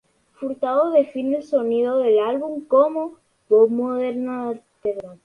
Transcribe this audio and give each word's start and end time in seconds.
Furtado 0.33 0.89
define 0.91 1.37
el 1.37 1.43
sonido 1.43 1.99
del 1.99 2.17
álbum 2.17 2.65
como 2.65 3.19
"pop 3.47 3.69
moderno 3.69 4.47
alternativo". 4.49 5.19